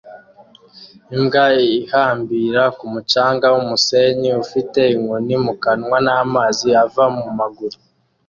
[1.15, 1.45] Imbwa
[1.77, 7.77] ihambira ku mucanga wumusenyi ufite inkoni mu kanwa n'amazi ava mu maguru